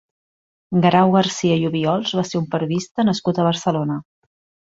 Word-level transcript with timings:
Guerau 0.85 1.11
Garcia 1.15 1.57
i 1.63 1.67
Obiols 1.69 2.15
va 2.21 2.25
ser 2.29 2.41
un 2.41 2.49
periodista 2.55 3.07
nascut 3.09 3.43
a 3.43 3.47
Barcelona. 3.51 3.99